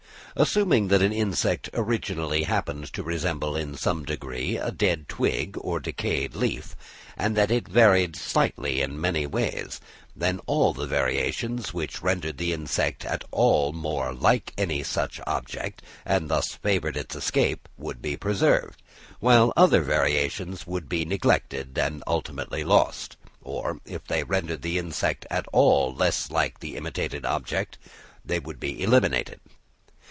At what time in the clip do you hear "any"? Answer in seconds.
14.57-14.83